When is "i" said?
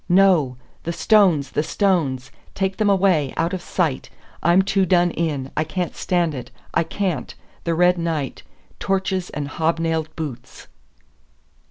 5.55-5.63, 6.73-6.83